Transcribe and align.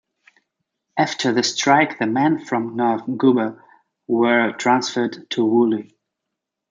After 0.97 1.31
the 1.31 1.43
strike 1.43 1.99
the 1.99 2.07
men 2.07 2.43
from 2.43 2.75
North 2.75 3.05
Gawber 3.05 3.61
were 4.07 4.51
transferred 4.53 5.29
to 5.29 5.45
Woolley. 5.45 5.95